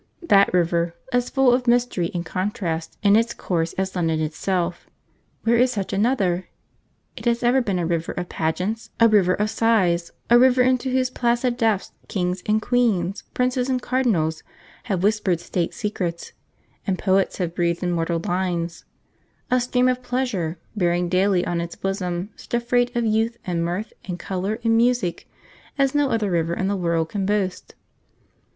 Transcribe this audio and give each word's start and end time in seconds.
That 0.23 0.51
river, 0.51 0.95
as 1.13 1.29
full 1.29 1.53
of 1.53 1.67
mystery 1.67 2.09
and 2.11 2.25
contrast 2.25 2.97
in 3.03 3.15
its 3.15 3.35
course 3.35 3.73
as 3.73 3.95
London 3.95 4.19
itself 4.19 4.87
where 5.43 5.57
is 5.57 5.71
such 5.73 5.93
another? 5.93 6.49
It 7.15 7.25
has 7.25 7.43
ever 7.43 7.61
been 7.61 7.77
a 7.77 7.85
river 7.85 8.11
of 8.13 8.27
pageants, 8.27 8.89
a 8.99 9.07
river 9.07 9.35
of 9.35 9.51
sighs; 9.51 10.11
a 10.27 10.39
river 10.39 10.63
into 10.63 10.89
whose 10.89 11.11
placid 11.11 11.55
depths 11.55 11.91
kings 12.07 12.41
and 12.47 12.59
queens, 12.59 13.25
princes 13.35 13.69
and 13.69 13.79
cardinals, 13.79 14.41
have 14.85 15.03
whispered 15.03 15.39
state 15.39 15.71
secrets, 15.71 16.33
and 16.87 16.97
poets 16.97 17.37
have 17.37 17.53
breathed 17.53 17.83
immortal 17.83 18.19
lines; 18.25 18.85
a 19.51 19.61
stream 19.61 19.87
of 19.87 20.01
pleasure, 20.01 20.57
bearing 20.75 21.09
daily 21.09 21.45
on 21.45 21.61
its 21.61 21.75
bosom 21.75 22.31
such 22.35 22.55
a 22.55 22.59
freight 22.59 22.95
of 22.95 23.05
youth 23.05 23.37
and 23.45 23.63
mirth 23.63 23.93
and 24.05 24.17
colour 24.17 24.59
and 24.63 24.75
music 24.75 25.29
as 25.77 25.93
no 25.93 26.09
other 26.09 26.31
river 26.31 26.55
in 26.55 26.67
the 26.67 26.75
world 26.75 27.09
can 27.09 27.23
boast. 27.23 27.75